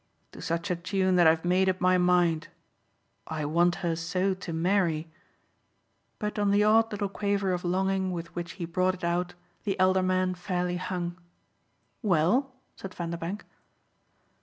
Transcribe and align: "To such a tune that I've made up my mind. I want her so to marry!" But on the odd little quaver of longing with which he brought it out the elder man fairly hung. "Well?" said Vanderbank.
"To 0.31 0.41
such 0.41 0.71
a 0.71 0.75
tune 0.75 1.15
that 1.17 1.27
I've 1.27 1.45
made 1.45 1.69
up 1.69 1.79
my 1.79 1.99
mind. 1.99 2.47
I 3.27 3.45
want 3.45 3.75
her 3.85 3.95
so 3.95 4.33
to 4.33 4.51
marry!" 4.51 5.11
But 6.17 6.39
on 6.39 6.49
the 6.49 6.63
odd 6.63 6.91
little 6.91 7.07
quaver 7.07 7.51
of 7.53 7.63
longing 7.63 8.11
with 8.11 8.33
which 8.33 8.53
he 8.53 8.65
brought 8.65 8.95
it 8.95 9.03
out 9.03 9.35
the 9.63 9.79
elder 9.79 10.01
man 10.01 10.33
fairly 10.33 10.77
hung. 10.77 11.19
"Well?" 12.01 12.51
said 12.75 12.95
Vanderbank. 12.95 13.45